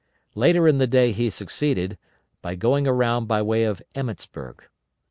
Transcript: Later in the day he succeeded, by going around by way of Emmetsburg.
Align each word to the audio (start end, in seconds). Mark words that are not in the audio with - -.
Later 0.33 0.67
in 0.67 0.79
the 0.79 0.87
day 0.87 1.11
he 1.11 1.29
succeeded, 1.29 1.95
by 2.41 2.55
going 2.55 2.87
around 2.87 3.27
by 3.27 3.43
way 3.43 3.65
of 3.65 3.83
Emmetsburg. 3.93 4.61